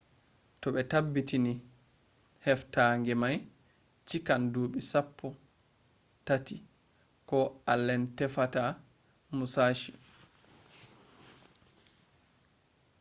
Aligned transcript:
to 0.63 0.67
be 0.75 0.81
tabbutini 0.91 1.53
heftange 2.45 3.13
mai 3.21 3.37
chikan 4.07 4.41
dubi 4.53 4.79
sappoi 4.91 5.35
tati 6.27 6.55
ko 7.29 7.39
allen 7.73 8.03
tefata 8.17 8.63
musashi 9.37 9.93